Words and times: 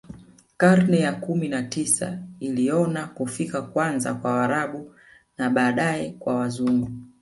Karne 0.57 0.99
ya 0.99 1.11
kumi 1.13 1.47
na 1.47 1.63
tisa 1.63 2.19
iliona 2.39 3.07
kufika 3.07 3.61
kwanza 3.61 4.13
kwa 4.13 4.31
Waarabu 4.33 4.95
na 5.37 5.49
baadae 5.49 6.11
kwa 6.19 6.35
Wazungu 6.35 6.91